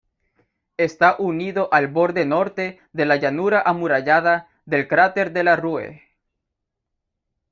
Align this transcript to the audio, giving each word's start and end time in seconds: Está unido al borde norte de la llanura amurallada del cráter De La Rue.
Está 0.77 1.15
unido 1.19 1.71
al 1.71 1.87
borde 1.87 2.25
norte 2.25 2.81
de 2.91 3.05
la 3.05 3.17
llanura 3.17 3.61
amurallada 3.63 4.49
del 4.65 4.87
cráter 4.87 5.31
De 5.31 5.43
La 5.43 5.55
Rue. 5.55 6.01